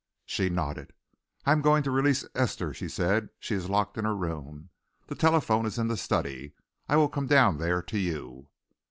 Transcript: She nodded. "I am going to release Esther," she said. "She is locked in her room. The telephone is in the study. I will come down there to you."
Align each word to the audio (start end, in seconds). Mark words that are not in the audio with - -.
She 0.25 0.49
nodded. 0.49 0.93
"I 1.45 1.51
am 1.51 1.61
going 1.61 1.83
to 1.83 1.91
release 1.91 2.25
Esther," 2.33 2.73
she 2.73 2.89
said. 2.89 3.29
"She 3.39 3.53
is 3.53 3.69
locked 3.69 3.99
in 3.99 4.03
her 4.05 4.15
room. 4.15 4.71
The 5.05 5.13
telephone 5.13 5.67
is 5.67 5.77
in 5.77 5.89
the 5.89 5.95
study. 5.95 6.55
I 6.89 6.95
will 6.95 7.07
come 7.07 7.27
down 7.27 7.59
there 7.59 7.83
to 7.83 7.99
you." 7.99 8.47